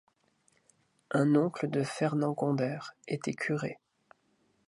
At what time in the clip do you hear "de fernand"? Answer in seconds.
1.69-2.31